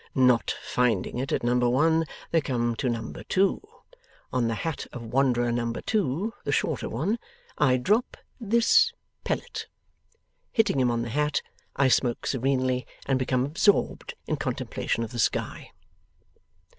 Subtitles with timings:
[0.15, 3.61] Not finding it at number one, they come to number two.
[4.33, 7.19] On the hat of wanderer number two, the shorter one,
[7.59, 8.93] I drop this
[9.23, 9.67] pellet.
[10.51, 11.43] Hitting him on the hat,
[11.75, 15.69] I smoke serenely, and become absorbed in contemplation of the sky.